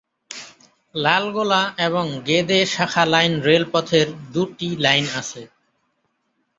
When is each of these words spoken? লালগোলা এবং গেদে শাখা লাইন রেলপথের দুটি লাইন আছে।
লালগোলা 0.95 1.61
এবং 1.87 2.05
গেদে 2.27 2.59
শাখা 2.65 3.03
লাইন 3.05 3.33
রেলপথের 3.47 4.07
দুটি 4.33 4.69
লাইন 4.77 5.05
আছে। 5.19 5.41